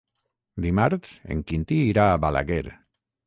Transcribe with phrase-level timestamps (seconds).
[0.63, 2.61] Dimarts en Quintí irà a Balaguer.